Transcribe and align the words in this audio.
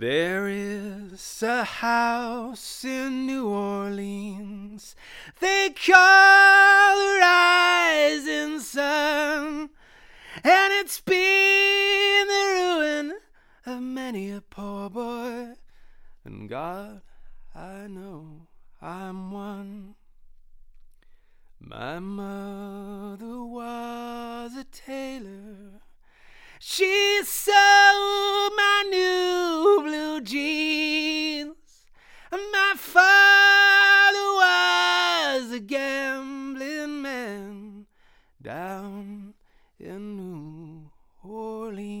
There 0.00 0.48
is 0.48 1.42
a 1.42 1.62
house 1.62 2.86
in 2.86 3.26
New 3.26 3.48
Orleans 3.48 4.96
they 5.40 5.74
call 5.76 6.96
the 6.96 7.18
rising 7.20 8.60
sun, 8.60 9.68
and 10.42 10.72
it's 10.72 11.02
been 11.02 12.26
the 12.26 12.46
ruin 12.54 13.18
of 13.66 13.82
many 13.82 14.30
a 14.30 14.40
poor 14.40 14.88
boy. 14.88 15.48
And 16.24 16.48
God, 16.48 17.02
I 17.54 17.86
know 17.86 18.46
I'm 18.80 19.30
one. 19.30 19.96
My 21.60 21.98
mother 21.98 23.42
was 23.44 24.56
a 24.56 24.64
tailor. 24.64 25.82
She 26.58 27.20
sewed 27.24 27.59
gambling 35.70 37.00
man 37.00 37.86
down 38.42 39.32
in 39.78 40.16
New 40.16 40.90
Orleans. 41.22 41.99